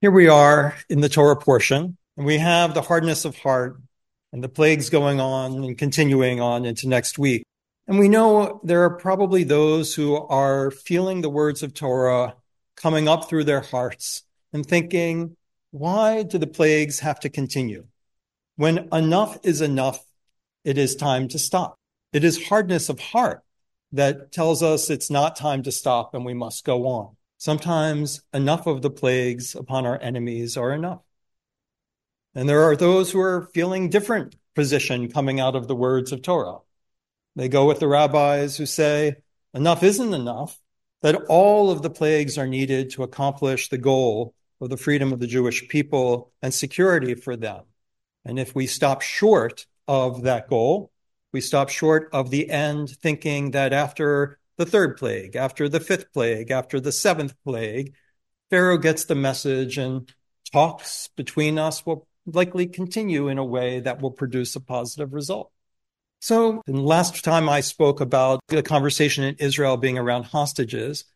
Here 0.00 0.10
we 0.10 0.28
are 0.28 0.74
in 0.88 1.02
the 1.02 1.10
Torah 1.10 1.36
portion, 1.36 1.98
and 2.16 2.24
we 2.24 2.38
have 2.38 2.72
the 2.72 2.80
hardness 2.80 3.26
of 3.26 3.36
heart 3.36 3.82
and 4.32 4.42
the 4.42 4.48
plagues 4.48 4.88
going 4.88 5.20
on 5.20 5.62
and 5.62 5.76
continuing 5.76 6.40
on 6.40 6.64
into 6.64 6.88
next 6.88 7.18
week. 7.18 7.44
And 7.86 7.98
we 7.98 8.08
know 8.08 8.62
there 8.64 8.84
are 8.84 8.96
probably 8.96 9.44
those 9.44 9.94
who 9.94 10.16
are 10.16 10.70
feeling 10.70 11.20
the 11.20 11.28
words 11.28 11.62
of 11.62 11.74
Torah 11.74 12.36
coming 12.76 13.08
up 13.08 13.28
through 13.28 13.44
their 13.44 13.60
hearts 13.60 14.22
and 14.54 14.64
thinking, 14.64 15.36
why 15.70 16.22
do 16.22 16.38
the 16.38 16.46
plagues 16.46 17.00
have 17.00 17.20
to 17.20 17.28
continue? 17.28 17.84
When 18.56 18.88
enough 18.94 19.36
is 19.42 19.60
enough, 19.60 20.02
it 20.64 20.78
is 20.78 20.96
time 20.96 21.28
to 21.28 21.38
stop. 21.38 21.74
It 22.14 22.24
is 22.24 22.46
hardness 22.46 22.88
of 22.88 23.00
heart 23.00 23.42
that 23.92 24.32
tells 24.32 24.62
us 24.62 24.88
it's 24.88 25.10
not 25.10 25.36
time 25.36 25.62
to 25.64 25.70
stop 25.70 26.14
and 26.14 26.24
we 26.24 26.32
must 26.32 26.64
go 26.64 26.86
on. 26.86 27.16
Sometimes 27.40 28.20
enough 28.34 28.66
of 28.66 28.82
the 28.82 28.90
plagues 28.90 29.54
upon 29.54 29.86
our 29.86 29.98
enemies 30.02 30.58
are 30.58 30.74
enough. 30.74 31.00
And 32.34 32.46
there 32.46 32.64
are 32.64 32.76
those 32.76 33.10
who 33.10 33.20
are 33.20 33.48
feeling 33.54 33.88
different 33.88 34.36
position 34.54 35.10
coming 35.10 35.40
out 35.40 35.56
of 35.56 35.66
the 35.66 35.74
words 35.74 36.12
of 36.12 36.20
Torah. 36.20 36.58
They 37.36 37.48
go 37.48 37.64
with 37.64 37.80
the 37.80 37.88
rabbis 37.88 38.58
who 38.58 38.66
say 38.66 39.16
enough 39.54 39.82
isn't 39.82 40.12
enough, 40.12 40.60
that 41.00 41.14
all 41.30 41.70
of 41.70 41.80
the 41.80 41.88
plagues 41.88 42.36
are 42.36 42.46
needed 42.46 42.90
to 42.90 43.04
accomplish 43.04 43.70
the 43.70 43.78
goal 43.78 44.34
of 44.60 44.68
the 44.68 44.76
freedom 44.76 45.10
of 45.10 45.18
the 45.18 45.26
Jewish 45.26 45.66
people 45.66 46.34
and 46.42 46.52
security 46.52 47.14
for 47.14 47.36
them. 47.36 47.64
And 48.22 48.38
if 48.38 48.54
we 48.54 48.66
stop 48.66 49.00
short 49.00 49.64
of 49.88 50.24
that 50.24 50.50
goal, 50.50 50.92
we 51.32 51.40
stop 51.40 51.70
short 51.70 52.10
of 52.12 52.28
the 52.28 52.50
end 52.50 52.90
thinking 52.90 53.52
that 53.52 53.72
after 53.72 54.39
the 54.60 54.66
third 54.66 54.98
plague, 54.98 55.36
after 55.36 55.70
the 55.70 55.80
fifth 55.80 56.12
plague, 56.12 56.50
after 56.50 56.80
the 56.80 56.92
seventh 56.92 57.34
plague, 57.44 57.94
Pharaoh 58.50 58.76
gets 58.76 59.06
the 59.06 59.14
message 59.14 59.78
and 59.78 60.12
talks 60.52 61.08
between 61.16 61.58
us 61.58 61.86
will 61.86 62.06
likely 62.26 62.66
continue 62.66 63.28
in 63.28 63.38
a 63.38 63.44
way 63.44 63.80
that 63.80 64.02
will 64.02 64.10
produce 64.10 64.54
a 64.56 64.60
positive 64.60 65.14
result. 65.14 65.50
So, 66.20 66.60
last 66.66 67.24
time 67.24 67.48
I 67.48 67.62
spoke 67.62 68.02
about 68.02 68.40
the 68.48 68.62
conversation 68.62 69.24
in 69.24 69.36
Israel 69.36 69.78
being 69.78 69.96
around 69.96 70.24
hostages, 70.24 71.06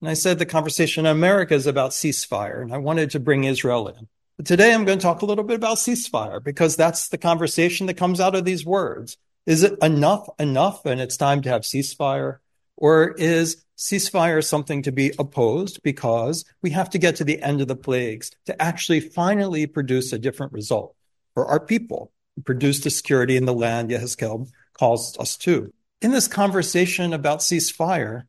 and 0.00 0.08
I 0.08 0.14
said 0.14 0.38
the 0.38 0.46
conversation 0.46 1.04
in 1.04 1.12
America 1.12 1.52
is 1.52 1.66
about 1.66 1.90
ceasefire, 1.90 2.62
and 2.62 2.72
I 2.72 2.78
wanted 2.78 3.10
to 3.10 3.20
bring 3.20 3.44
Israel 3.44 3.88
in. 3.88 4.08
But 4.38 4.46
today 4.46 4.72
I'm 4.72 4.86
going 4.86 4.98
to 4.98 5.02
talk 5.02 5.20
a 5.20 5.26
little 5.26 5.44
bit 5.44 5.56
about 5.56 5.76
ceasefire 5.76 6.42
because 6.42 6.74
that's 6.74 7.10
the 7.10 7.18
conversation 7.18 7.86
that 7.88 7.98
comes 7.98 8.18
out 8.18 8.34
of 8.34 8.46
these 8.46 8.64
words. 8.64 9.18
Is 9.44 9.62
it 9.62 9.74
enough, 9.82 10.26
enough, 10.38 10.86
and 10.86 11.02
it's 11.02 11.18
time 11.18 11.42
to 11.42 11.50
have 11.50 11.62
ceasefire? 11.62 12.38
Or 12.76 13.12
is 13.12 13.64
ceasefire 13.76 14.44
something 14.44 14.82
to 14.82 14.92
be 14.92 15.12
opposed 15.18 15.82
because 15.82 16.44
we 16.62 16.70
have 16.70 16.90
to 16.90 16.98
get 16.98 17.16
to 17.16 17.24
the 17.24 17.42
end 17.42 17.60
of 17.60 17.68
the 17.68 17.76
plagues 17.76 18.30
to 18.46 18.62
actually 18.62 19.00
finally 19.00 19.66
produce 19.66 20.12
a 20.12 20.18
different 20.18 20.52
result 20.52 20.94
for 21.34 21.46
our 21.46 21.60
people, 21.60 22.12
produce 22.44 22.80
the 22.80 22.90
security 22.90 23.36
in 23.36 23.44
the 23.44 23.54
land 23.54 23.90
Yehezkel 23.90 24.48
calls 24.72 25.16
us 25.18 25.36
to? 25.38 25.72
In 26.00 26.12
this 26.12 26.28
conversation 26.28 27.12
about 27.12 27.40
ceasefire, 27.40 28.24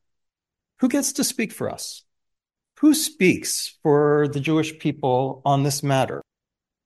who 0.80 0.90
gets 0.90 1.14
to 1.14 1.24
speak 1.24 1.54
for 1.54 1.70
us? 1.70 2.04
Who 2.80 2.94
speaks 2.94 3.78
for 3.84 4.28
the 4.28 4.40
Jewish 4.40 4.78
people 4.80 5.42
on 5.46 5.64
this 5.64 5.82
matter? 5.82 6.22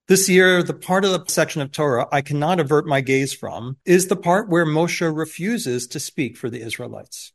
This 0.07 0.27
year, 0.27 0.63
the 0.63 0.73
part 0.73 1.05
of 1.05 1.11
the 1.11 1.31
section 1.31 1.61
of 1.61 1.71
Torah 1.71 2.07
I 2.11 2.21
cannot 2.21 2.59
avert 2.59 2.87
my 2.87 3.01
gaze 3.01 3.33
from 3.33 3.77
is 3.85 4.07
the 4.07 4.15
part 4.15 4.49
where 4.49 4.65
Moshe 4.65 5.15
refuses 5.15 5.87
to 5.87 5.99
speak 5.99 6.37
for 6.37 6.49
the 6.49 6.61
Israelites. 6.61 7.31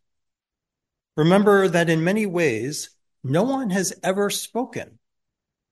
Remember 1.17 1.69
that 1.69 1.91
in 1.91 2.03
many 2.05 2.27
ways, 2.27 2.91
no 3.23 3.43
one 3.43 3.71
has 3.71 3.93
ever 4.03 4.31
spoken 4.31 4.99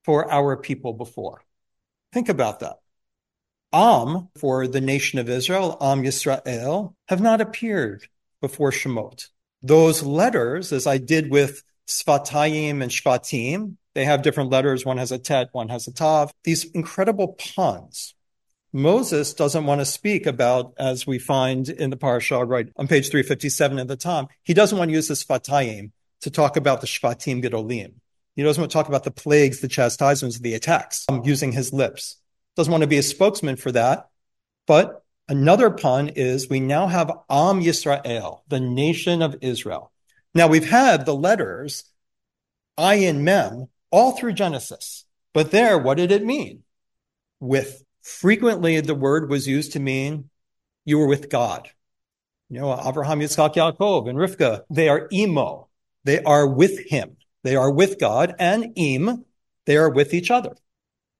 for 0.04 0.30
our 0.30 0.56
people 0.56 0.92
before. 0.92 1.42
Think 2.12 2.28
about 2.28 2.60
that. 2.60 2.76
Am, 3.72 4.28
for 4.38 4.66
the 4.66 4.80
nation 4.80 5.18
of 5.18 5.28
Israel, 5.28 5.76
Am 5.80 6.02
Yisrael, 6.02 6.94
have 7.08 7.20
not 7.20 7.40
appeared 7.40 8.06
before 8.40 8.70
Shemot. 8.70 9.28
Those 9.62 10.02
letters, 10.02 10.72
as 10.72 10.86
I 10.86 10.98
did 10.98 11.30
with 11.30 11.62
S'fatayim 11.86 12.82
and 12.82 12.90
Sh'fatim, 12.90 13.76
they 13.94 14.04
have 14.04 14.22
different 14.22 14.50
letters. 14.50 14.84
One 14.84 14.98
has 14.98 15.12
a 15.12 15.18
tet, 15.18 15.48
one 15.52 15.68
has 15.68 15.86
a 15.86 15.92
tav. 15.92 16.32
These 16.44 16.64
incredible 16.72 17.34
puns. 17.34 18.14
Moses 18.72 19.34
doesn't 19.34 19.66
want 19.66 19.80
to 19.80 19.84
speak 19.84 20.26
about, 20.26 20.72
as 20.78 21.06
we 21.06 21.18
find 21.18 21.68
in 21.68 21.90
the 21.90 21.96
parasha 21.96 22.42
right 22.44 22.68
on 22.76 22.88
page 22.88 23.10
357 23.10 23.78
at 23.78 23.88
the 23.88 23.96
top, 23.96 24.30
he 24.44 24.54
doesn't 24.54 24.78
want 24.78 24.88
to 24.88 24.94
use 24.94 25.08
the 25.08 25.14
S'fatayim 25.14 25.90
to 26.22 26.30
talk 26.30 26.56
about 26.56 26.80
the 26.80 26.86
Sh'fatim 26.86 27.44
Gedolim. 27.44 27.94
He 28.34 28.42
doesn't 28.42 28.60
want 28.60 28.70
to 28.70 28.74
talk 28.74 28.88
about 28.88 29.04
the 29.04 29.10
plagues, 29.10 29.60
the 29.60 29.68
chastisements, 29.68 30.38
the 30.38 30.54
attacks 30.54 31.04
um, 31.10 31.22
using 31.24 31.52
his 31.52 31.72
lips. 31.72 32.16
Doesn't 32.56 32.70
want 32.70 32.82
to 32.82 32.88
be 32.88 32.98
a 32.98 33.02
spokesman 33.02 33.56
for 33.56 33.72
that. 33.72 34.08
But 34.66 35.04
another 35.28 35.70
pun 35.70 36.08
is 36.08 36.48
we 36.48 36.60
now 36.60 36.86
have 36.86 37.10
Am 37.28 37.60
Yisrael, 37.60 38.40
the 38.48 38.60
nation 38.60 39.20
of 39.20 39.36
Israel. 39.42 39.92
Now 40.34 40.48
we've 40.48 40.68
had 40.68 41.04
the 41.04 41.14
letters 41.14 41.84
Ayin 42.78 43.20
Mem 43.20 43.66
all 43.90 44.12
through 44.12 44.32
Genesis. 44.32 45.04
But 45.34 45.50
there, 45.50 45.76
what 45.76 45.98
did 45.98 46.10
it 46.10 46.24
mean? 46.24 46.62
With 47.38 47.84
frequently 48.02 48.80
the 48.80 48.94
word 48.94 49.30
was 49.30 49.46
used 49.46 49.72
to 49.72 49.80
mean 49.80 50.28
you 50.84 50.98
were 50.98 51.08
with 51.08 51.30
God. 51.30 51.68
You 52.48 52.60
know, 52.60 52.80
Abraham, 52.84 53.20
Yitzchak, 53.20 53.54
Yaakov, 53.54 54.08
and 54.08 54.18
Rivka, 54.18 54.64
they 54.68 54.88
are 54.88 55.08
imo. 55.12 55.68
They 56.04 56.22
are 56.22 56.46
with 56.46 56.78
him. 56.86 57.16
They 57.42 57.56
are 57.56 57.70
with 57.70 57.98
God 57.98 58.34
and 58.38 58.72
im, 58.76 59.24
they 59.66 59.76
are 59.76 59.90
with 59.90 60.14
each 60.14 60.30
other. 60.30 60.54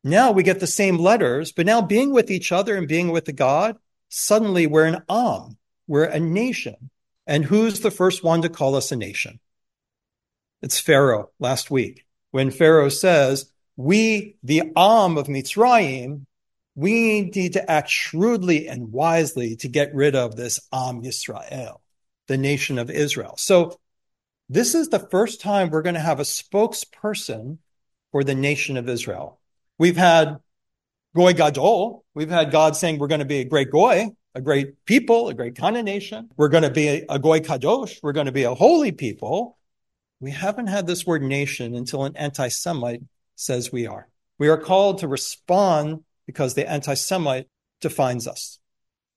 Now 0.04 0.32
we 0.32 0.42
get 0.42 0.60
the 0.60 0.66
same 0.66 0.98
letters, 0.98 1.52
but 1.52 1.66
now 1.66 1.80
being 1.80 2.12
with 2.12 2.30
each 2.30 2.50
other 2.52 2.76
and 2.76 2.88
being 2.88 3.10
with 3.10 3.24
the 3.24 3.32
God, 3.32 3.76
suddenly 4.08 4.66
we're 4.66 4.86
an 4.86 5.02
am. 5.08 5.56
We're 5.86 6.04
a 6.04 6.20
nation. 6.20 6.90
And 7.26 7.44
who's 7.44 7.80
the 7.80 7.90
first 7.90 8.24
one 8.24 8.42
to 8.42 8.48
call 8.48 8.74
us 8.74 8.90
a 8.90 8.96
nation? 8.96 9.38
It's 10.60 10.80
Pharaoh 10.80 11.30
last 11.38 11.70
week 11.70 12.04
when 12.30 12.50
Pharaoh 12.50 12.88
says, 12.88 13.50
we, 13.76 14.36
the 14.42 14.72
Am 14.76 15.16
of 15.16 15.26
Mitzrayim, 15.26 16.26
we 16.74 17.22
need 17.22 17.52
to 17.54 17.70
act 17.70 17.90
shrewdly 17.90 18.68
and 18.68 18.92
wisely 18.92 19.56
to 19.56 19.68
get 19.68 19.94
rid 19.94 20.14
of 20.14 20.36
this 20.36 20.60
Am 20.72 21.02
Yisrael, 21.02 21.80
the 22.28 22.38
nation 22.38 22.78
of 22.78 22.90
Israel. 22.90 23.34
So 23.36 23.78
this 24.48 24.74
is 24.74 24.88
the 24.88 24.98
first 24.98 25.40
time 25.40 25.70
we're 25.70 25.82
going 25.82 25.94
to 25.94 26.00
have 26.00 26.20
a 26.20 26.24
spokesperson 26.24 27.58
for 28.10 28.24
the 28.24 28.34
nation 28.34 28.76
of 28.76 28.88
Israel. 28.88 29.40
We've 29.78 29.96
had 29.96 30.38
Goy 31.14 31.34
Gadol. 31.34 32.04
We've 32.14 32.30
had 32.30 32.50
God 32.50 32.76
saying 32.76 32.98
we're 32.98 33.06
going 33.06 33.20
to 33.20 33.26
be 33.26 33.40
a 33.40 33.44
great 33.44 33.70
Goy, 33.70 34.08
a 34.34 34.40
great 34.40 34.84
people, 34.86 35.28
a 35.28 35.34
great 35.34 35.56
kind 35.56 35.76
of 35.76 35.84
nation. 35.84 36.30
We're 36.36 36.48
going 36.48 36.62
to 36.62 36.70
be 36.70 36.88
a, 36.88 37.04
a 37.10 37.18
Goy 37.18 37.40
Kadosh. 37.40 37.98
We're 38.02 38.12
going 38.12 38.26
to 38.26 38.32
be 38.32 38.44
a 38.44 38.54
holy 38.54 38.92
people. 38.92 39.58
We 40.20 40.30
haven't 40.30 40.68
had 40.68 40.86
this 40.86 41.06
word 41.06 41.22
nation 41.22 41.74
until 41.74 42.04
an 42.04 42.16
anti 42.16 42.48
Semite 42.48 43.02
says 43.36 43.72
we 43.72 43.86
are. 43.86 44.08
We 44.38 44.48
are 44.48 44.58
called 44.58 44.98
to 44.98 45.08
respond 45.08 46.04
because 46.32 46.54
the 46.54 46.68
anti 46.68 46.94
Semite 46.94 47.48
defines 47.80 48.26
us. 48.26 48.58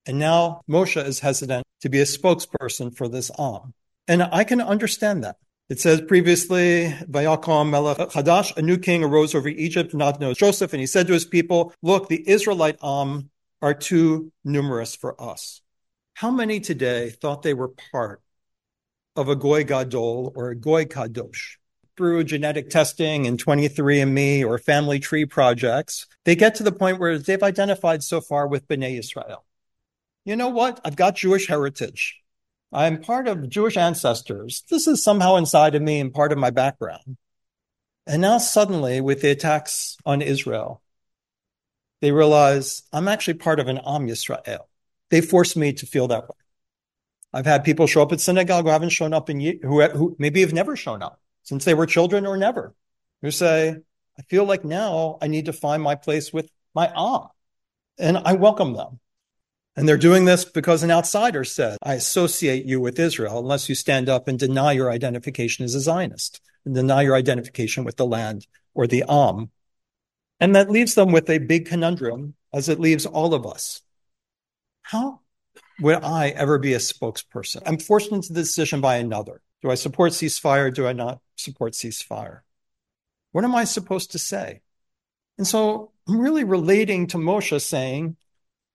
And 0.06 0.20
now 0.20 0.62
Moshe 0.70 1.03
is 1.03 1.20
hesitant 1.20 1.66
to 1.81 1.90
be 1.90 2.00
a 2.00 2.06
spokesperson 2.06 2.96
for 2.96 3.08
this 3.08 3.31
Am. 3.40 3.74
And 4.08 4.24
I 4.24 4.44
can 4.44 4.62
understand 4.62 5.24
that. 5.24 5.38
It 5.68 5.80
says 5.80 6.02
previously, 6.02 6.94
Vayakom 7.09 7.72
Melech 7.72 8.56
a 8.58 8.62
new 8.62 8.78
king 8.78 9.03
arose 9.03 9.34
over 9.34 9.50
Egypt, 9.50 9.96
not 9.96 10.22
Joseph, 10.36 10.74
and 10.74 10.80
he 10.80 10.86
said 10.86 11.08
to 11.08 11.14
his 11.14 11.26
people, 11.26 11.74
Look, 11.81 12.08
the 12.08 12.28
Israelite 12.30 12.78
Am 12.84 13.32
are 13.64 13.74
too 13.74 14.32
numerous 14.44 14.96
for 14.96 15.20
us. 15.20 15.62
How 16.14 16.30
many 16.30 16.59
today 16.59 17.09
thought 17.09 17.42
they 17.42 17.56
were 17.56 17.74
part 17.92 18.22
of 19.16 19.30
a 19.30 19.36
Goy 19.36 19.64
Gadol 19.64 20.34
or 20.36 20.50
a 20.50 20.56
Goy 20.56 20.86
Kadosh. 20.86 21.56
Through 21.98 22.26
genetic 22.26 22.70
testing 22.70 23.26
and 23.26 23.44
23andMe 23.44 24.46
or 24.46 24.58
family 24.58 25.00
tree 25.00 25.26
projects, 25.26 26.08
they 26.26 26.36
get 26.36 26.56
to 26.56 26.64
the 26.64 26.74
point 26.74 27.00
where 27.00 27.18
they've 27.18 27.42
identified 27.42 28.03
so 28.03 28.20
far 28.20 28.47
with 28.47 28.68
Bnei 28.68 29.00
Israel. 29.00 29.46
You 30.26 30.36
know 30.36 30.50
what? 30.50 30.82
I've 30.84 30.97
got 30.97 31.16
Jewish 31.16 31.47
heritage. 31.47 32.22
I'm 32.74 33.00
part 33.00 33.30
of 33.30 33.50
Jewish 33.50 33.78
ancestors. 33.78 34.64
This 34.70 34.88
is 34.88 35.02
somehow 35.02 35.38
inside 35.38 35.76
of 35.76 35.82
me 35.82 36.02
and 36.02 36.14
part 36.14 36.34
of 36.34 36.38
my 36.38 36.50
background. 36.50 37.16
And 38.06 38.22
now 38.22 38.40
suddenly, 38.40 39.00
with 39.00 39.22
the 39.22 39.32
attacks 39.32 39.98
on 40.06 40.22
Israel, 40.22 40.82
they 42.02 42.12
realize 42.12 42.84
I'm 42.91 43.08
actually 43.08 43.36
part 43.36 43.62
of 43.62 43.70
an 43.70 43.80
Am 43.86 44.08
Yisrael. 44.08 44.66
They 45.09 45.22
force 45.22 45.56
me 45.56 45.72
to 45.74 45.86
feel 45.86 46.09
that 46.09 46.24
way. 46.24 46.36
I've 47.32 47.46
had 47.46 47.64
people 47.64 47.88
show 47.88 48.02
up 48.02 48.12
at 48.12 48.20
synagogue 48.20 48.66
who 48.66 48.72
haven't 48.72 48.90
shown 48.90 49.14
up 49.14 49.30
in 49.30 49.40
who, 49.40 49.82
who 49.82 50.16
maybe 50.20 50.41
have 50.41 50.53
never 50.53 50.76
shown 50.76 51.02
up 51.02 51.22
since 51.46 51.64
they 51.64 51.74
were 51.74 51.86
children 51.86 52.26
or 52.26 52.36
never. 52.36 52.76
Who 53.22 53.32
say, 53.32 53.78
I 54.20 54.22
feel 54.24 54.44
like 54.44 54.66
now 54.66 55.18
I 55.22 55.28
need 55.28 55.46
to 55.46 55.53
find 55.53 55.82
my 55.82 55.96
place 55.96 56.34
with 56.34 56.50
my 56.74 56.92
Am, 56.94 57.30
and 57.97 58.18
I 58.18 58.34
welcome 58.34 58.74
them. 58.74 59.00
And 59.78 59.88
they're 59.88 59.97
doing 59.97 60.26
this 60.26 60.46
because 60.46 60.84
an 60.84 60.92
outsider 60.92 61.44
said, 61.44 61.78
I 61.84 61.96
associate 61.96 62.66
you 62.66 62.80
with 62.80 63.00
Israel 63.00 63.40
unless 63.40 63.68
you 63.68 63.76
stand 63.76 64.08
up 64.08 64.28
and 64.28 64.40
deny 64.40 64.72
your 64.72 64.90
identification 64.90 65.66
as 65.66 65.76
a 65.76 65.82
Zionist 65.82 66.42
and 66.66 66.74
deny 66.74 67.02
your 67.02 67.16
identification 67.16 67.84
with 67.84 67.98
the 67.98 68.06
land 68.06 68.48
or 68.74 68.88
the 68.88 69.03
Am 69.08 69.52
And 70.40 70.56
that 70.56 70.70
leaves 70.70 70.96
them 70.96 71.12
with 71.12 71.30
a 71.30 71.40
big 71.40 71.66
conundrum, 71.66 72.36
as 72.53 72.70
it 72.70 72.80
leaves 72.80 73.06
all 73.06 73.34
of 73.34 73.46
us. 73.46 73.82
How 74.82 75.20
would 75.82 76.03
I 76.03 76.30
ever 76.30 76.58
be 76.58 76.74
a 76.74 76.78
spokesperson? 76.78 77.62
I'm 77.66 77.78
forced 77.78 78.12
into 78.12 78.32
the 78.32 78.41
decision 78.41 78.80
by 78.80 78.96
another. 78.96 79.41
Do 79.66 79.72
I 79.72 79.76
support 79.76 80.12
ceasefire? 80.12 80.72
Do 80.72 80.85
I 80.85 80.94
not 80.94 81.22
support 81.38 81.73
ceasefire? 81.73 82.41
What 83.32 83.44
am 83.44 83.56
I 83.56 83.64
supposed 83.64 84.12
to 84.12 84.20
say? 84.20 84.62
And 85.40 85.47
so 85.47 85.91
I'm 86.08 86.20
really 86.20 86.44
relating 86.44 87.08
to 87.08 87.17
Moshe 87.17 87.59
saying, 87.59 88.16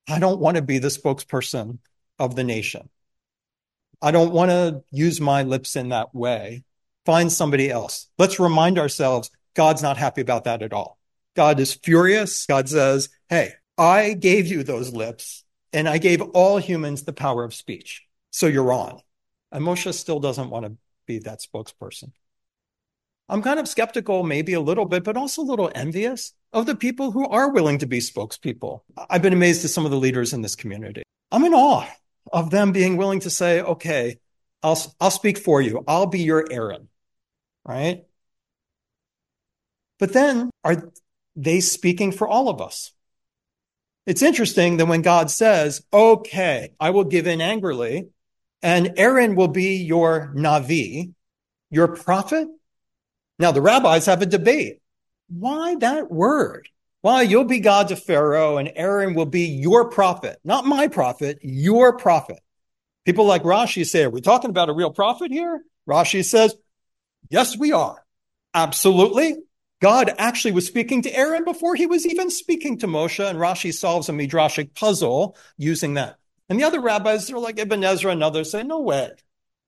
I 0.08 0.18
don't 0.18 0.40
want 0.40 0.56
to 0.56 0.62
be 0.62 0.80
the 0.80 0.88
spokesperson 0.88 1.78
of 2.18 2.34
the 2.34 2.42
nation. 2.42 2.88
I 4.02 4.10
don't 4.10 4.32
want 4.32 4.50
to 4.50 4.82
use 4.90 5.20
my 5.20 5.44
lips 5.44 5.76
in 5.76 5.90
that 5.90 6.12
way. 6.12 6.64
Find 7.06 7.30
somebody 7.30 7.70
else. 7.70 8.08
Let's 8.18 8.40
remind 8.40 8.76
ourselves 8.76 9.30
God's 9.54 9.84
not 9.84 9.96
happy 9.96 10.22
about 10.22 10.42
that 10.42 10.60
at 10.60 10.72
all. 10.72 10.98
God 11.36 11.60
is 11.60 11.72
furious. 11.72 12.46
God 12.46 12.68
says, 12.68 13.10
Hey, 13.28 13.52
I 13.78 14.14
gave 14.14 14.48
you 14.48 14.64
those 14.64 14.92
lips 14.92 15.44
and 15.72 15.88
I 15.88 15.98
gave 15.98 16.20
all 16.20 16.58
humans 16.58 17.04
the 17.04 17.12
power 17.12 17.44
of 17.44 17.54
speech. 17.54 18.04
So 18.32 18.48
you're 18.48 18.72
on. 18.72 19.00
And 19.52 19.64
Moshe 19.64 19.92
still 19.94 20.20
doesn't 20.20 20.50
want 20.50 20.66
to 20.66 20.76
be 21.06 21.18
that 21.20 21.40
spokesperson. 21.40 22.12
I'm 23.28 23.42
kind 23.42 23.60
of 23.60 23.68
skeptical, 23.68 24.24
maybe 24.24 24.54
a 24.54 24.60
little 24.60 24.86
bit, 24.86 25.04
but 25.04 25.16
also 25.16 25.42
a 25.42 25.44
little 25.44 25.70
envious 25.74 26.32
of 26.52 26.66
the 26.66 26.74
people 26.74 27.12
who 27.12 27.28
are 27.28 27.52
willing 27.52 27.78
to 27.78 27.86
be 27.86 27.98
spokespeople. 27.98 28.80
I've 29.08 29.22
been 29.22 29.32
amazed 29.32 29.64
at 29.64 29.70
some 29.70 29.84
of 29.84 29.92
the 29.92 29.96
leaders 29.96 30.32
in 30.32 30.42
this 30.42 30.56
community. 30.56 31.02
I'm 31.30 31.44
in 31.44 31.54
awe 31.54 31.86
of 32.32 32.50
them 32.50 32.72
being 32.72 32.96
willing 32.96 33.20
to 33.20 33.30
say, 33.30 33.60
okay, 33.60 34.18
I'll, 34.62 34.78
I'll 35.00 35.12
speak 35.12 35.38
for 35.38 35.62
you. 35.62 35.84
I'll 35.86 36.06
be 36.06 36.20
your 36.20 36.44
Aaron, 36.50 36.88
right? 37.64 38.04
But 40.00 40.12
then 40.12 40.50
are 40.64 40.90
they 41.36 41.60
speaking 41.60 42.10
for 42.10 42.26
all 42.26 42.48
of 42.48 42.60
us? 42.60 42.92
It's 44.06 44.22
interesting 44.22 44.78
that 44.78 44.86
when 44.86 45.02
God 45.02 45.30
says, 45.30 45.82
okay, 45.92 46.72
I 46.80 46.90
will 46.90 47.04
give 47.04 47.28
in 47.28 47.40
angrily 47.40 48.08
and 48.62 48.94
Aaron 48.96 49.34
will 49.34 49.48
be 49.48 49.76
your 49.76 50.32
Navi, 50.36 51.12
your 51.70 51.88
prophet. 51.88 52.48
Now 53.38 53.52
the 53.52 53.62
rabbis 53.62 54.06
have 54.06 54.22
a 54.22 54.26
debate. 54.26 54.80
Why 55.28 55.76
that 55.76 56.10
word? 56.10 56.68
Why 57.02 57.22
you'll 57.22 57.44
be 57.44 57.60
God 57.60 57.88
to 57.88 57.96
Pharaoh 57.96 58.58
and 58.58 58.70
Aaron 58.74 59.14
will 59.14 59.26
be 59.26 59.46
your 59.46 59.88
prophet, 59.88 60.38
not 60.44 60.66
my 60.66 60.88
prophet, 60.88 61.38
your 61.42 61.96
prophet. 61.96 62.40
People 63.06 63.24
like 63.24 63.42
Rashi 63.42 63.86
say, 63.86 64.04
are 64.04 64.10
we 64.10 64.20
talking 64.20 64.50
about 64.50 64.68
a 64.68 64.74
real 64.74 64.92
prophet 64.92 65.30
here? 65.30 65.62
Rashi 65.88 66.22
says, 66.22 66.54
yes, 67.30 67.56
we 67.56 67.72
are. 67.72 68.04
Absolutely. 68.52 69.36
God 69.80 70.12
actually 70.18 70.52
was 70.52 70.66
speaking 70.66 71.00
to 71.02 71.16
Aaron 71.16 71.44
before 71.44 71.74
he 71.74 71.86
was 71.86 72.04
even 72.04 72.30
speaking 72.30 72.78
to 72.78 72.86
Moshe, 72.86 73.26
and 73.26 73.38
Rashi 73.38 73.72
solves 73.72 74.10
a 74.10 74.12
midrashic 74.12 74.74
puzzle 74.74 75.36
using 75.56 75.94
that. 75.94 76.16
And 76.50 76.58
the 76.58 76.64
other 76.64 76.80
rabbis 76.80 77.30
are 77.30 77.38
like 77.38 77.58
Ibn 77.58 77.82
Ezra 77.84 78.10
and 78.10 78.22
others 78.22 78.50
say, 78.50 78.64
no 78.64 78.80
way. 78.80 79.10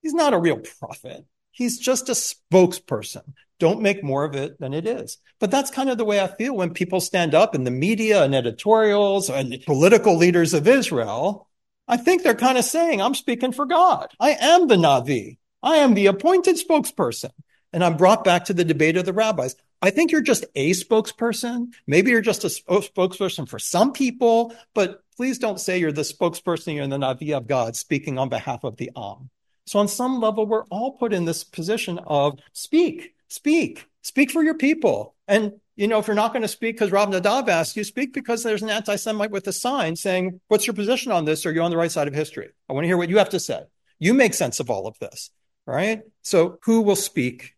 He's 0.02 0.14
not 0.14 0.34
a 0.34 0.38
real 0.38 0.58
prophet. 0.58 1.24
He's 1.52 1.78
just 1.78 2.08
a 2.08 2.12
spokesperson. 2.12 3.34
Don't 3.60 3.82
make 3.82 4.02
more 4.02 4.24
of 4.24 4.34
it 4.34 4.58
than 4.58 4.74
it 4.74 4.86
is. 4.86 5.18
But 5.38 5.52
that's 5.52 5.70
kind 5.70 5.88
of 5.90 5.96
the 5.96 6.04
way 6.04 6.20
I 6.20 6.26
feel 6.26 6.56
when 6.56 6.74
people 6.74 7.00
stand 7.00 7.34
up 7.34 7.54
in 7.54 7.62
the 7.62 7.70
media 7.70 8.24
and 8.24 8.34
editorials 8.34 9.30
and 9.30 9.62
political 9.64 10.16
leaders 10.16 10.54
of 10.54 10.66
Israel. 10.66 11.48
I 11.86 11.98
think 11.98 12.22
they're 12.22 12.34
kind 12.34 12.58
of 12.58 12.64
saying, 12.64 13.00
I'm 13.00 13.14
speaking 13.14 13.52
for 13.52 13.64
God. 13.64 14.08
I 14.18 14.30
am 14.32 14.66
the 14.66 14.76
Navi. 14.76 15.38
I 15.62 15.76
am 15.76 15.94
the 15.94 16.06
appointed 16.06 16.56
spokesperson. 16.56 17.30
And 17.72 17.84
I'm 17.84 17.96
brought 17.96 18.24
back 18.24 18.46
to 18.46 18.54
the 18.54 18.64
debate 18.64 18.96
of 18.96 19.04
the 19.04 19.12
rabbis. 19.12 19.54
I 19.80 19.90
think 19.90 20.10
you're 20.10 20.20
just 20.20 20.44
a 20.56 20.72
spokesperson. 20.72 21.68
Maybe 21.86 22.10
you're 22.10 22.20
just 22.20 22.44
a 22.44 22.48
spokesperson 22.48 23.48
for 23.48 23.58
some 23.58 23.92
people, 23.92 24.54
but 24.74 25.01
please 25.16 25.38
don't 25.38 25.60
say 25.60 25.78
you're 25.78 25.92
the 25.92 26.02
spokesperson, 26.02 26.74
you're 26.74 26.86
the 26.86 26.96
Navi 26.96 27.36
of 27.36 27.46
God 27.46 27.76
speaking 27.76 28.18
on 28.18 28.28
behalf 28.28 28.64
of 28.64 28.76
the 28.76 28.90
Am. 28.96 29.30
So 29.66 29.78
on 29.78 29.88
some 29.88 30.20
level, 30.20 30.46
we're 30.46 30.64
all 30.64 30.92
put 30.92 31.12
in 31.12 31.24
this 31.24 31.44
position 31.44 31.98
of 32.06 32.38
speak, 32.52 33.14
speak, 33.28 33.86
speak 34.02 34.30
for 34.30 34.42
your 34.42 34.54
people. 34.54 35.14
And, 35.28 35.52
you 35.76 35.86
know, 35.86 35.98
if 35.98 36.06
you're 36.06 36.16
not 36.16 36.32
going 36.32 36.42
to 36.42 36.48
speak 36.48 36.76
because 36.76 36.90
Rav 36.90 37.08
Nadav 37.08 37.48
asked 37.48 37.76
you, 37.76 37.84
speak 37.84 38.12
because 38.12 38.42
there's 38.42 38.62
an 38.62 38.70
anti-Semite 38.70 39.30
with 39.30 39.46
a 39.46 39.52
sign 39.52 39.96
saying, 39.96 40.40
what's 40.48 40.66
your 40.66 40.74
position 40.74 41.12
on 41.12 41.24
this? 41.24 41.46
Are 41.46 41.52
you 41.52 41.62
on 41.62 41.70
the 41.70 41.76
right 41.76 41.92
side 41.92 42.08
of 42.08 42.14
history? 42.14 42.48
I 42.68 42.72
want 42.72 42.84
to 42.84 42.88
hear 42.88 42.96
what 42.96 43.08
you 43.08 43.18
have 43.18 43.30
to 43.30 43.40
say. 43.40 43.62
You 43.98 44.14
make 44.14 44.34
sense 44.34 44.58
of 44.58 44.68
all 44.68 44.86
of 44.86 44.98
this, 44.98 45.30
right? 45.64 46.02
So 46.22 46.58
who 46.64 46.80
will 46.82 46.96
speak? 46.96 47.54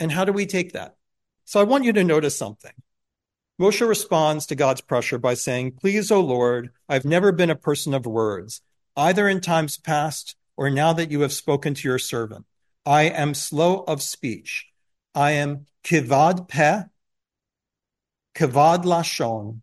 And 0.00 0.10
how 0.10 0.24
do 0.24 0.32
we 0.32 0.46
take 0.46 0.72
that? 0.72 0.96
So 1.44 1.60
I 1.60 1.64
want 1.64 1.84
you 1.84 1.92
to 1.92 2.04
notice 2.04 2.36
something. 2.36 2.72
Moshe 3.60 3.86
responds 3.86 4.46
to 4.46 4.54
God's 4.54 4.80
pressure 4.80 5.18
by 5.18 5.34
saying, 5.34 5.72
Please, 5.72 6.12
O 6.12 6.20
Lord, 6.20 6.70
I've 6.88 7.04
never 7.04 7.32
been 7.32 7.50
a 7.50 7.56
person 7.56 7.92
of 7.92 8.06
words, 8.06 8.60
either 8.96 9.28
in 9.28 9.40
times 9.40 9.76
past 9.76 10.36
or 10.56 10.70
now 10.70 10.92
that 10.92 11.10
you 11.10 11.22
have 11.22 11.32
spoken 11.32 11.74
to 11.74 11.88
your 11.88 11.98
servant. 11.98 12.46
I 12.86 13.02
am 13.02 13.34
slow 13.34 13.80
of 13.80 14.00
speech. 14.00 14.66
I 15.14 15.32
am 15.32 15.66
kivad 15.82 16.48
peh, 16.48 16.82
kivad 18.36 18.84
lashon, 18.84 19.62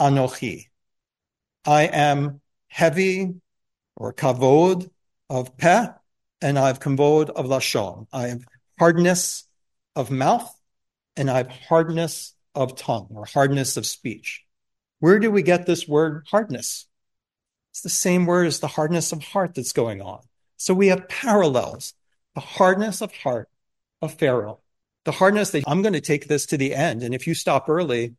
anochi. 0.00 0.66
I 1.64 1.82
am 1.84 2.40
heavy 2.66 3.34
or 3.94 4.12
kavod 4.12 4.90
of 5.28 5.56
peh, 5.56 5.86
and 6.42 6.58
I 6.58 6.66
have 6.66 6.80
kavod 6.80 7.30
of 7.30 7.46
lashon. 7.46 8.08
I 8.12 8.28
have 8.28 8.44
hardness 8.78 9.44
of 9.94 10.10
mouth 10.10 10.52
and 11.16 11.30
I 11.30 11.38
have 11.38 11.50
hardness 11.50 12.34
of 12.54 12.76
tongue 12.76 13.08
or 13.14 13.24
hardness 13.24 13.76
of 13.76 13.86
speech. 13.86 14.44
Where 14.98 15.18
do 15.18 15.30
we 15.30 15.42
get 15.42 15.66
this 15.66 15.88
word 15.88 16.26
hardness? 16.30 16.86
It's 17.72 17.82
the 17.82 17.88
same 17.88 18.26
word 18.26 18.46
as 18.46 18.60
the 18.60 18.66
hardness 18.66 19.12
of 19.12 19.22
heart 19.22 19.54
that's 19.54 19.72
going 19.72 20.02
on. 20.02 20.20
So 20.56 20.74
we 20.74 20.88
have 20.88 21.08
parallels. 21.08 21.94
The 22.34 22.40
hardness 22.40 23.00
of 23.00 23.12
heart 23.12 23.48
of 24.00 24.14
Pharaoh, 24.14 24.60
the 25.04 25.12
hardness 25.12 25.50
that 25.50 25.64
I'm 25.66 25.82
going 25.82 25.94
to 25.94 26.00
take 26.00 26.28
this 26.28 26.46
to 26.46 26.56
the 26.56 26.74
end. 26.74 27.02
And 27.02 27.14
if 27.14 27.26
you 27.26 27.34
stop 27.34 27.68
early, 27.68 28.14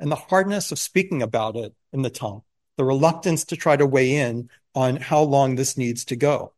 and 0.00 0.10
the 0.10 0.16
hardness 0.16 0.72
of 0.72 0.78
speaking 0.78 1.22
about 1.22 1.56
it 1.56 1.74
in 1.92 2.02
the 2.02 2.10
tongue, 2.10 2.42
the 2.76 2.84
reluctance 2.84 3.44
to 3.46 3.56
try 3.56 3.76
to 3.76 3.86
weigh 3.86 4.16
in 4.16 4.50
on 4.74 4.96
how 4.96 5.22
long 5.22 5.54
this 5.54 5.76
needs 5.76 6.04
to 6.06 6.16
go. 6.16 6.52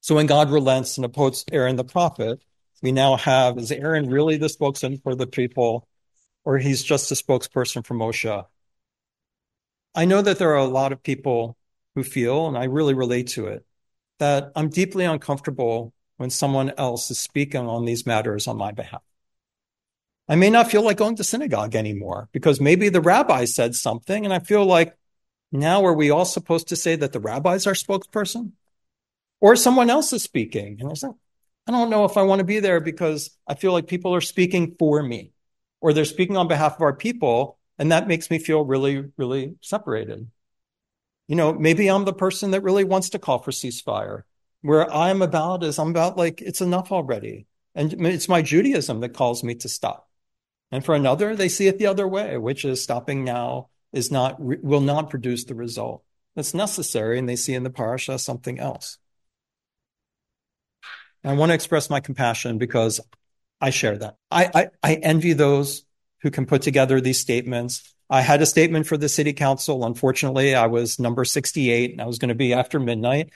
So 0.00 0.14
when 0.14 0.26
God 0.26 0.50
relents 0.50 0.96
and 0.96 1.04
appoints 1.04 1.44
Aaron 1.52 1.76
the 1.76 1.84
prophet, 1.84 2.42
we 2.82 2.92
now 2.92 3.16
have 3.16 3.58
is 3.58 3.70
Aaron 3.70 4.08
really 4.08 4.38
the 4.38 4.48
spokesman 4.48 4.98
for 4.98 5.14
the 5.14 5.26
people, 5.26 5.86
or 6.44 6.58
he's 6.58 6.82
just 6.82 7.10
a 7.10 7.14
spokesperson 7.14 7.84
for 7.84 7.94
Moshe? 7.94 8.46
I 9.94 10.04
know 10.04 10.22
that 10.22 10.38
there 10.38 10.50
are 10.50 10.56
a 10.56 10.64
lot 10.64 10.92
of 10.92 11.02
people 11.02 11.56
who 11.94 12.04
feel, 12.04 12.46
and 12.46 12.56
I 12.56 12.64
really 12.64 12.94
relate 12.94 13.28
to 13.28 13.46
it, 13.48 13.66
that 14.18 14.52
I'm 14.54 14.68
deeply 14.68 15.04
uncomfortable 15.04 15.92
when 16.16 16.30
someone 16.30 16.72
else 16.76 17.10
is 17.10 17.18
speaking 17.18 17.66
on 17.66 17.84
these 17.84 18.06
matters 18.06 18.46
on 18.46 18.56
my 18.56 18.72
behalf. 18.72 19.02
I 20.28 20.36
may 20.36 20.50
not 20.50 20.70
feel 20.70 20.82
like 20.82 20.98
going 20.98 21.16
to 21.16 21.24
synagogue 21.24 21.74
anymore 21.74 22.28
because 22.30 22.60
maybe 22.60 22.88
the 22.88 23.00
rabbi 23.00 23.46
said 23.46 23.74
something, 23.74 24.24
and 24.24 24.32
I 24.32 24.38
feel 24.38 24.64
like 24.64 24.96
now 25.50 25.84
are 25.84 25.94
we 25.94 26.10
all 26.10 26.24
supposed 26.24 26.68
to 26.68 26.76
say 26.76 26.94
that 26.96 27.12
the 27.12 27.18
rabbi's 27.20 27.66
our 27.66 27.72
spokesperson? 27.72 28.52
Or 29.40 29.56
someone 29.56 29.90
else 29.90 30.12
is 30.12 30.22
speaking. 30.22 30.76
And 30.80 30.88
I 30.88 31.06
like, 31.06 31.16
I 31.66 31.72
don't 31.72 31.90
know 31.90 32.04
if 32.04 32.16
I 32.16 32.22
want 32.22 32.40
to 32.40 32.44
be 32.44 32.60
there 32.60 32.78
because 32.78 33.30
I 33.46 33.54
feel 33.54 33.72
like 33.72 33.88
people 33.88 34.14
are 34.14 34.20
speaking 34.20 34.76
for 34.78 35.02
me 35.02 35.32
or 35.80 35.92
they're 35.92 36.04
speaking 36.04 36.36
on 36.36 36.48
behalf 36.48 36.76
of 36.76 36.82
our 36.82 36.94
people. 36.94 37.58
And 37.78 37.92
that 37.92 38.08
makes 38.08 38.30
me 38.30 38.38
feel 38.38 38.64
really, 38.64 39.06
really 39.16 39.56
separated. 39.62 40.28
You 41.28 41.36
know, 41.36 41.52
maybe 41.52 41.88
I'm 41.88 42.04
the 42.04 42.12
person 42.12 42.50
that 42.50 42.62
really 42.62 42.84
wants 42.84 43.10
to 43.10 43.18
call 43.18 43.38
for 43.38 43.50
ceasefire. 43.50 44.22
Where 44.62 44.92
I'm 44.92 45.22
about 45.22 45.64
is 45.64 45.78
I'm 45.78 45.90
about 45.90 46.16
like, 46.16 46.42
it's 46.42 46.60
enough 46.60 46.92
already. 46.92 47.46
And 47.74 48.06
it's 48.06 48.28
my 48.28 48.42
Judaism 48.42 49.00
that 49.00 49.14
calls 49.14 49.42
me 49.42 49.54
to 49.56 49.68
stop. 49.68 50.08
And 50.70 50.84
for 50.84 50.94
another, 50.94 51.34
they 51.34 51.48
see 51.48 51.68
it 51.68 51.78
the 51.78 51.86
other 51.86 52.06
way, 52.06 52.36
which 52.36 52.64
is 52.64 52.82
stopping 52.82 53.24
now 53.24 53.70
is 53.92 54.10
not, 54.10 54.36
will 54.38 54.80
not 54.80 55.10
produce 55.10 55.44
the 55.44 55.54
result 55.54 56.04
that's 56.36 56.54
necessary. 56.54 57.18
And 57.18 57.28
they 57.28 57.36
see 57.36 57.54
in 57.54 57.62
the 57.62 57.70
parasha 57.70 58.18
something 58.18 58.58
else. 58.58 58.98
I 61.24 61.34
want 61.34 61.50
to 61.50 61.54
express 61.54 61.90
my 61.90 62.00
compassion 62.00 62.58
because 62.58 63.00
I 63.60 63.70
share 63.70 63.98
that. 63.98 64.16
I, 64.30 64.50
I, 64.54 64.68
I 64.82 64.94
envy 64.94 65.32
those 65.32 65.84
who 66.22 66.30
can 66.30 66.46
put 66.46 66.62
together 66.62 67.00
these 67.00 67.18
statements. 67.18 67.94
I 68.08 68.22
had 68.22 68.42
a 68.42 68.46
statement 68.46 68.86
for 68.86 68.96
the 68.96 69.08
city 69.08 69.32
council. 69.32 69.84
Unfortunately, 69.84 70.54
I 70.54 70.66
was 70.66 70.98
number 70.98 71.24
68 71.24 71.92
and 71.92 72.00
I 72.00 72.06
was 72.06 72.18
going 72.18 72.30
to 72.30 72.34
be 72.34 72.52
after 72.52 72.80
midnight. 72.80 73.30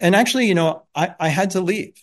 And 0.00 0.14
actually, 0.14 0.46
you 0.46 0.54
know, 0.54 0.84
I, 0.94 1.14
I 1.18 1.28
had 1.28 1.50
to 1.50 1.60
leave 1.60 1.94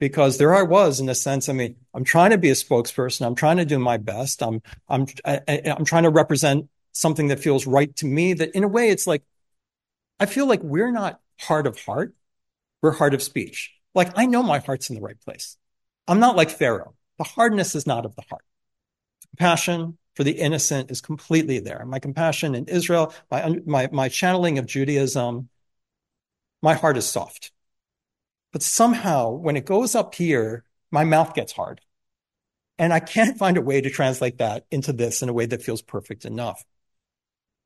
because 0.00 0.38
there 0.38 0.54
I 0.54 0.62
was 0.62 1.00
in 1.00 1.08
a 1.08 1.14
sense. 1.14 1.48
I 1.48 1.52
mean, 1.52 1.76
I'm 1.94 2.04
trying 2.04 2.30
to 2.30 2.38
be 2.38 2.50
a 2.50 2.54
spokesperson. 2.54 3.26
I'm 3.26 3.34
trying 3.34 3.58
to 3.58 3.64
do 3.64 3.78
my 3.78 3.98
best. 3.98 4.42
I'm, 4.42 4.62
I'm, 4.88 5.06
I, 5.24 5.40
I'm 5.66 5.84
trying 5.84 6.04
to 6.04 6.10
represent 6.10 6.68
something 6.92 7.28
that 7.28 7.38
feels 7.38 7.66
right 7.66 7.94
to 7.96 8.06
me 8.06 8.32
that 8.32 8.50
in 8.56 8.64
a 8.64 8.68
way, 8.68 8.88
it's 8.88 9.06
like, 9.06 9.22
I 10.18 10.26
feel 10.26 10.46
like 10.46 10.62
we're 10.62 10.90
not 10.90 11.20
heart 11.38 11.66
of 11.66 11.78
heart. 11.78 12.14
We're 12.82 12.92
heart 12.92 13.14
of 13.14 13.22
speech. 13.22 13.72
Like 13.94 14.12
I 14.16 14.26
know 14.26 14.42
my 14.42 14.58
heart's 14.58 14.90
in 14.90 14.96
the 14.96 15.02
right 15.02 15.20
place. 15.20 15.56
I'm 16.08 16.20
not 16.20 16.36
like 16.36 16.50
Pharaoh. 16.50 16.94
The 17.18 17.24
hardness 17.24 17.74
is 17.74 17.86
not 17.86 18.04
of 18.04 18.16
the 18.16 18.24
heart. 18.28 18.44
Compassion, 19.30 19.98
for 20.14 20.24
the 20.24 20.32
innocent 20.32 20.90
is 20.90 21.00
completely 21.00 21.60
there. 21.60 21.84
My 21.86 21.98
compassion 21.98 22.54
in 22.54 22.66
Israel, 22.66 23.14
my, 23.30 23.60
my, 23.64 23.88
my 23.92 24.08
channeling 24.08 24.58
of 24.58 24.66
Judaism, 24.66 25.48
my 26.62 26.74
heart 26.74 26.96
is 26.96 27.06
soft. 27.06 27.52
But 28.52 28.62
somehow, 28.62 29.30
when 29.30 29.56
it 29.56 29.64
goes 29.64 29.94
up 29.94 30.14
here, 30.14 30.64
my 30.90 31.04
mouth 31.04 31.34
gets 31.34 31.52
hard. 31.52 31.80
And 32.78 32.92
I 32.92 33.00
can't 33.00 33.38
find 33.38 33.56
a 33.56 33.62
way 33.62 33.80
to 33.80 33.90
translate 33.90 34.38
that 34.38 34.64
into 34.70 34.92
this 34.92 35.22
in 35.22 35.28
a 35.28 35.32
way 35.32 35.46
that 35.46 35.62
feels 35.62 35.82
perfect 35.82 36.24
enough. 36.24 36.64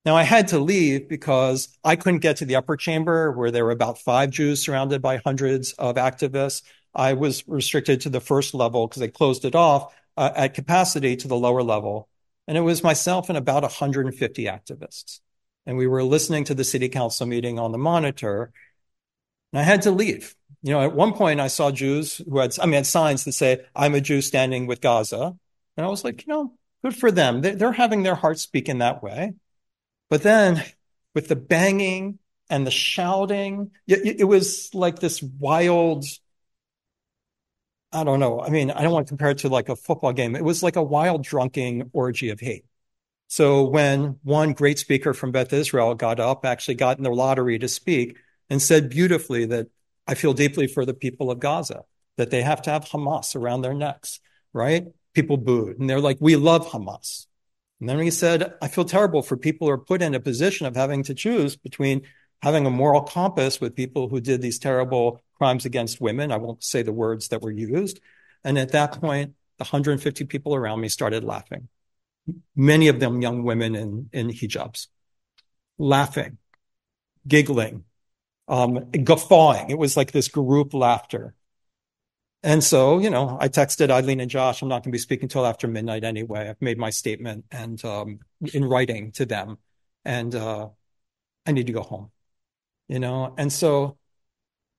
Now, 0.04 0.16
I 0.16 0.24
had 0.24 0.48
to 0.48 0.58
leave 0.58 1.08
because 1.08 1.68
I 1.82 1.96
couldn't 1.96 2.20
get 2.20 2.38
to 2.38 2.44
the 2.44 2.56
upper 2.56 2.76
chamber 2.76 3.32
where 3.32 3.50
there 3.50 3.64
were 3.64 3.70
about 3.70 3.98
five 3.98 4.30
Jews 4.30 4.62
surrounded 4.62 5.00
by 5.00 5.16
hundreds 5.16 5.72
of 5.72 5.96
activists. 5.96 6.62
I 6.94 7.14
was 7.14 7.46
restricted 7.48 8.02
to 8.02 8.08
the 8.08 8.20
first 8.20 8.54
level 8.54 8.86
because 8.86 9.00
they 9.00 9.08
closed 9.08 9.44
it 9.44 9.54
off 9.54 9.94
uh, 10.16 10.30
at 10.34 10.54
capacity 10.54 11.16
to 11.16 11.28
the 11.28 11.36
lower 11.36 11.62
level. 11.62 12.08
And 12.46 12.56
it 12.56 12.62
was 12.62 12.82
myself 12.82 13.28
and 13.28 13.38
about 13.38 13.62
150 13.62 14.44
activists. 14.44 15.20
And 15.66 15.76
we 15.76 15.86
were 15.86 16.02
listening 16.02 16.44
to 16.44 16.54
the 16.54 16.64
city 16.64 16.88
council 16.88 17.26
meeting 17.26 17.58
on 17.58 17.72
the 17.72 17.78
monitor. 17.78 18.52
And 19.52 19.60
I 19.60 19.62
had 19.62 19.82
to 19.82 19.90
leave. 19.90 20.34
You 20.62 20.72
know, 20.72 20.80
at 20.80 20.94
one 20.94 21.12
point 21.12 21.40
I 21.40 21.48
saw 21.48 21.70
Jews 21.70 22.18
who 22.18 22.38
had, 22.38 22.58
I 22.60 22.66
mean, 22.66 22.74
had 22.74 22.86
signs 22.86 23.24
that 23.24 23.32
say, 23.32 23.64
I'm 23.74 23.94
a 23.94 24.00
Jew 24.00 24.20
standing 24.20 24.66
with 24.66 24.80
Gaza. 24.80 25.36
And 25.76 25.86
I 25.86 25.88
was 25.88 26.04
like, 26.04 26.26
you 26.26 26.32
know, 26.32 26.52
good 26.82 26.94
for 26.94 27.10
them. 27.10 27.40
They're 27.40 27.72
having 27.72 28.02
their 28.02 28.14
hearts 28.14 28.42
speak 28.42 28.68
in 28.68 28.78
that 28.78 29.02
way. 29.02 29.34
But 30.10 30.22
then 30.22 30.62
with 31.14 31.28
the 31.28 31.36
banging 31.36 32.18
and 32.50 32.66
the 32.66 32.70
shouting, 32.70 33.70
it, 33.86 34.28
was 34.28 34.70
like 34.74 34.98
this 34.98 35.22
wild, 35.22 36.04
I 37.94 38.02
don't 38.02 38.18
know. 38.18 38.40
I 38.40 38.50
mean, 38.50 38.72
I 38.72 38.82
don't 38.82 38.92
want 38.92 39.06
to 39.06 39.10
compare 39.12 39.30
it 39.30 39.38
to 39.38 39.48
like 39.48 39.68
a 39.68 39.76
football 39.76 40.12
game. 40.12 40.34
It 40.34 40.44
was 40.44 40.64
like 40.64 40.74
a 40.74 40.82
wild 40.82 41.22
drunken 41.22 41.90
orgy 41.92 42.30
of 42.30 42.40
hate. 42.40 42.64
So 43.28 43.64
when 43.64 44.18
one 44.22 44.52
great 44.52 44.78
speaker 44.78 45.14
from 45.14 45.32
Beth 45.32 45.52
Israel 45.52 45.94
got 45.94 46.18
up, 46.18 46.44
actually 46.44 46.74
got 46.74 46.98
in 46.98 47.04
the 47.04 47.10
lottery 47.10 47.58
to 47.60 47.68
speak 47.68 48.16
and 48.50 48.60
said 48.60 48.90
beautifully 48.90 49.46
that 49.46 49.68
I 50.06 50.14
feel 50.14 50.34
deeply 50.34 50.66
for 50.66 50.84
the 50.84 50.92
people 50.92 51.30
of 51.30 51.38
Gaza, 51.38 51.84
that 52.16 52.30
they 52.30 52.42
have 52.42 52.62
to 52.62 52.70
have 52.70 52.84
Hamas 52.84 53.36
around 53.36 53.62
their 53.62 53.74
necks, 53.74 54.20
right? 54.52 54.86
People 55.14 55.36
booed 55.36 55.78
and 55.78 55.88
they're 55.88 56.00
like, 56.00 56.18
we 56.20 56.36
love 56.36 56.66
Hamas. 56.66 57.26
And 57.80 57.88
then 57.88 57.98
he 58.00 58.10
said, 58.10 58.54
I 58.60 58.68
feel 58.68 58.84
terrible 58.84 59.22
for 59.22 59.36
people 59.36 59.66
who 59.66 59.72
are 59.72 59.78
put 59.78 60.02
in 60.02 60.14
a 60.14 60.20
position 60.20 60.66
of 60.66 60.76
having 60.76 61.02
to 61.04 61.14
choose 61.14 61.56
between 61.56 62.02
having 62.42 62.66
a 62.66 62.70
moral 62.70 63.02
compass 63.02 63.60
with 63.60 63.74
people 63.74 64.08
who 64.08 64.20
did 64.20 64.42
these 64.42 64.58
terrible 64.58 65.23
crimes 65.36 65.64
against 65.64 66.00
women. 66.00 66.32
I 66.32 66.36
won't 66.36 66.62
say 66.62 66.82
the 66.82 66.92
words 66.92 67.28
that 67.28 67.42
were 67.42 67.50
used. 67.50 68.00
And 68.42 68.58
at 68.58 68.72
that 68.72 69.00
point, 69.00 69.34
the 69.58 69.64
150 69.64 70.24
people 70.24 70.54
around 70.54 70.80
me 70.80 70.88
started 70.88 71.24
laughing. 71.24 71.68
Many 72.56 72.88
of 72.88 73.00
them 73.00 73.22
young 73.22 73.42
women 73.44 73.74
in, 73.74 74.08
in 74.12 74.28
hijabs, 74.28 74.88
laughing, 75.78 76.38
giggling, 77.26 77.84
um, 78.48 78.90
guffawing. 78.90 79.70
It 79.70 79.78
was 79.78 79.96
like 79.96 80.12
this 80.12 80.28
group 80.28 80.74
laughter. 80.74 81.34
And 82.42 82.62
so, 82.62 82.98
you 82.98 83.08
know, 83.08 83.38
I 83.40 83.48
texted 83.48 83.90
Eileen 83.90 84.20
and 84.20 84.30
Josh, 84.30 84.60
I'm 84.60 84.68
not 84.68 84.82
going 84.82 84.90
to 84.90 84.90
be 84.90 84.98
speaking 84.98 85.28
till 85.28 85.46
after 85.46 85.66
midnight 85.66 86.04
anyway. 86.04 86.50
I've 86.50 86.60
made 86.60 86.76
my 86.76 86.90
statement 86.90 87.46
and 87.50 87.82
um, 87.84 88.18
in 88.52 88.66
writing 88.66 89.12
to 89.12 89.24
them, 89.24 89.56
and 90.04 90.34
uh, 90.34 90.68
I 91.46 91.52
need 91.52 91.68
to 91.68 91.72
go 91.72 91.80
home, 91.80 92.10
you 92.86 92.98
know. 92.98 93.34
And 93.38 93.50
so 93.50 93.96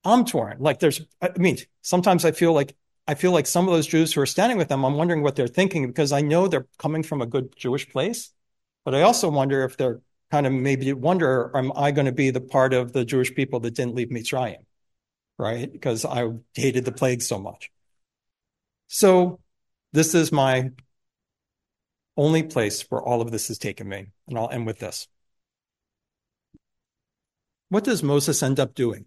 I'm 0.05 0.25
torn. 0.25 0.57
Like, 0.59 0.79
there's, 0.79 1.01
I 1.21 1.31
mean, 1.37 1.57
sometimes 1.81 2.25
I 2.25 2.31
feel 2.31 2.53
like 2.53 2.75
I 3.07 3.15
feel 3.15 3.31
like 3.31 3.45
some 3.47 3.67
of 3.67 3.73
those 3.73 3.87
Jews 3.87 4.13
who 4.13 4.21
are 4.21 4.25
standing 4.25 4.57
with 4.57 4.69
them, 4.69 4.83
I'm 4.83 4.95
wondering 4.95 5.21
what 5.21 5.35
they're 5.35 5.47
thinking 5.47 5.87
because 5.87 6.11
I 6.11 6.21
know 6.21 6.47
they're 6.47 6.67
coming 6.79 7.03
from 7.03 7.21
a 7.21 7.27
good 7.27 7.55
Jewish 7.55 7.87
place, 7.89 8.31
but 8.83 8.95
I 8.95 9.03
also 9.03 9.29
wonder 9.29 9.63
if 9.63 9.77
they're 9.77 10.01
kind 10.31 10.47
of 10.47 10.53
maybe 10.53 10.91
wonder, 10.93 11.51
am 11.55 11.71
I 11.75 11.91
going 11.91 12.07
to 12.07 12.11
be 12.11 12.31
the 12.31 12.41
part 12.41 12.73
of 12.73 12.93
the 12.93 13.05
Jewish 13.05 13.33
people 13.35 13.59
that 13.61 13.75
didn't 13.75 13.95
leave 13.95 14.09
Mitzrayim? 14.09 14.65
right? 15.37 15.71
Because 15.71 16.05
I 16.05 16.29
hated 16.53 16.85
the 16.85 16.91
plague 16.91 17.21
so 17.21 17.39
much. 17.39 17.71
So 18.87 19.39
this 19.93 20.13
is 20.15 20.31
my 20.31 20.71
only 22.17 22.43
place 22.43 22.83
where 22.89 23.01
all 23.01 23.21
of 23.21 23.31
this 23.31 23.47
has 23.49 23.57
taken 23.57 23.87
me. 23.87 24.07
And 24.27 24.37
I'll 24.37 24.49
end 24.49 24.65
with 24.65 24.79
this. 24.79 25.07
What 27.69 27.83
does 27.83 28.01
Moses 28.03 28.41
end 28.41 28.59
up 28.59 28.73
doing? 28.73 29.05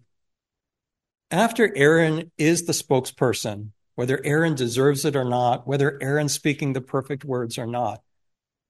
After 1.31 1.71
Aaron 1.75 2.31
is 2.37 2.65
the 2.65 2.73
spokesperson, 2.73 3.69
whether 3.95 4.19
Aaron 4.23 4.55
deserves 4.55 5.05
it 5.05 5.15
or 5.15 5.25
not, 5.25 5.67
whether 5.67 6.01
Aaron's 6.01 6.33
speaking 6.33 6.73
the 6.73 6.81
perfect 6.81 7.23
words 7.23 7.57
or 7.57 7.67
not, 7.67 8.01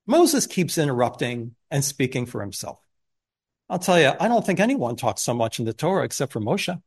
Moses 0.05 0.45
keeps 0.45 0.77
interrupting 0.77 1.55
and 1.71 1.85
speaking 1.85 2.25
for 2.25 2.41
himself. 2.41 2.79
I'll 3.69 3.79
tell 3.79 3.99
you, 3.99 4.11
I 4.19 4.27
don't 4.27 4.45
think 4.45 4.59
anyone 4.59 4.95
talks 4.95 5.21
so 5.21 5.33
much 5.33 5.59
in 5.59 5.65
the 5.65 5.73
Torah 5.73 6.03
except 6.03 6.33
for 6.33 6.41
Moshe. 6.41 6.81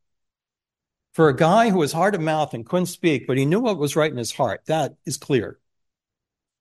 For 1.12 1.28
a 1.28 1.36
guy 1.36 1.70
who 1.70 1.78
was 1.78 1.92
hard 1.92 2.14
of 2.14 2.20
mouth 2.20 2.52
and 2.52 2.66
couldn't 2.66 2.86
speak, 2.86 3.26
but 3.26 3.38
he 3.38 3.46
knew 3.46 3.60
what 3.60 3.78
was 3.78 3.96
right 3.96 4.10
in 4.10 4.18
his 4.18 4.32
heart, 4.32 4.62
that 4.66 4.96
is 5.06 5.16
clear. 5.16 5.58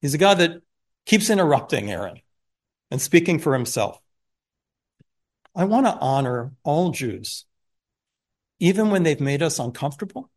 He's 0.01 0.13
a 0.13 0.19
guy 0.19 0.35
that 0.35 0.61
keeps 1.05 1.29
interrupting 1.29 1.91
Aaron 1.91 2.21
and 2.91 3.01
speaking 3.01 3.39
for 3.39 3.53
himself. 3.53 3.99
I 5.55 5.65
want 5.65 5.85
to 5.85 5.97
honor 5.97 6.53
all 6.63 6.91
Jews, 6.91 7.45
even 8.61 8.91
when 8.91 9.01
they've 9.01 9.19
made 9.19 9.41
us 9.41 9.59
uncomfortable, 9.59 10.29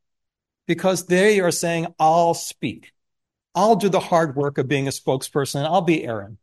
because 0.67 1.07
they 1.07 1.41
are 1.41 1.51
saying, 1.51 1.95
I'll 1.99 2.33
speak. 2.33 2.93
I'll 3.55 3.77
do 3.77 3.91
the 3.91 4.01
hard 4.01 4.35
work 4.35 4.57
of 4.57 4.67
being 4.67 4.89
a 4.89 4.91
spokesperson. 4.91 5.65
I'll 5.65 5.83
be 5.83 6.05
Aaron. 6.05 6.39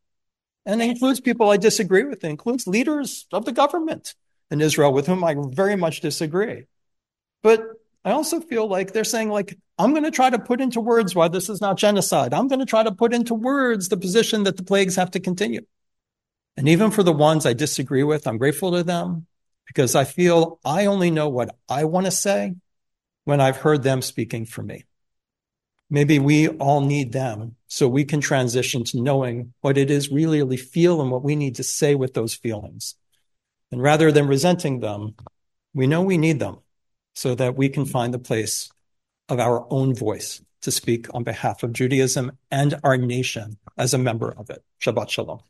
And 0.64 0.80
it 0.80 0.92
includes 0.92 1.20
people 1.20 1.50
I 1.50 1.58
disagree 1.58 2.04
with. 2.04 2.24
It 2.24 2.30
includes 2.30 2.68
leaders 2.68 3.26
of 3.34 3.46
the 3.46 3.52
government 3.52 4.14
in 4.52 4.62
Israel 4.62 4.94
with 4.94 5.08
whom 5.08 5.24
I 5.24 5.36
very 5.50 5.76
much 5.76 6.02
disagree. 6.02 6.66
But 7.42 7.66
I 8.06 8.12
also 8.12 8.40
feel 8.40 8.68
like 8.68 8.94
they're 8.94 9.04
saying, 9.04 9.30
like, 9.30 9.58
I'm 9.80 9.92
going 9.92 10.04
to 10.04 10.12
try 10.12 10.30
to 10.30 10.38
put 10.38 10.62
into 10.62 10.80
words 10.80 11.16
why 11.16 11.30
this 11.30 11.50
is 11.50 11.62
not 11.62 11.78
genocide. 11.78 12.32
I'm 12.32 12.48
going 12.48 12.60
to 12.60 12.66
try 12.66 12.84
to 12.84 12.92
put 12.92 13.12
into 13.12 13.34
words 13.34 13.90
the 13.90 13.98
position 13.98 14.44
that 14.44 14.56
the 14.56 14.64
plagues 14.64 14.96
have 14.98 15.12
to 15.12 15.20
continue. 15.20 15.66
And 16.56 16.70
even 16.70 16.92
for 16.92 17.02
the 17.02 17.12
ones 17.12 17.48
I 17.48 17.54
disagree 17.54 18.04
with, 18.04 18.28
I'm 18.28 18.38
grateful 18.38 18.72
to 18.74 18.84
them 18.84 19.26
because 19.74 19.96
I 19.96 20.04
feel 20.04 20.60
I 20.66 20.88
only 20.88 21.12
know 21.12 21.30
what 21.30 21.56
I 21.70 21.86
want 21.86 22.06
to 22.06 22.12
say 22.12 22.56
when 23.24 23.40
I've 23.40 23.56
heard 23.56 23.84
them 23.84 24.02
speaking 24.02 24.46
for 24.46 24.62
me. 24.62 24.84
Maybe 25.90 26.20
we 26.20 26.50
all 26.50 26.82
need 26.82 27.14
them 27.14 27.56
so 27.68 27.88
we 27.88 28.04
can 28.04 28.20
transition 28.20 28.84
to 28.86 29.02
knowing 29.02 29.54
what 29.62 29.78
it 29.78 29.90
is 29.90 30.12
we 30.12 30.26
really 30.26 30.58
feel 30.58 31.02
and 31.02 31.10
what 31.10 31.24
we 31.24 31.38
need 31.38 31.56
to 31.56 31.64
say 31.64 31.96
with 31.96 32.14
those 32.14 32.34
feelings. 32.34 32.96
And 33.72 33.82
rather 33.82 34.12
than 34.12 34.28
resenting 34.28 34.82
them, 34.82 35.16
we 35.74 35.88
know 35.88 36.02
we 36.02 36.18
need 36.18 36.40
them 36.40 36.58
so 37.16 37.34
that 37.36 37.56
we 37.56 37.70
can 37.70 37.86
find 37.86 38.14
the 38.14 38.20
place 38.20 38.70
of 39.30 39.40
our 39.40 39.66
own 39.72 39.96
voice 39.96 40.42
to 40.64 40.72
speak 40.72 41.08
on 41.14 41.24
behalf 41.24 41.64
of 41.64 41.72
Judaism 41.72 42.38
and 42.50 42.76
our 42.84 42.98
nation 42.98 43.58
as 43.78 43.94
a 43.94 43.98
member 43.98 44.34
of 44.38 44.50
it. 44.50 44.66
Shabbat 44.82 45.10
Shalom. 45.10 45.42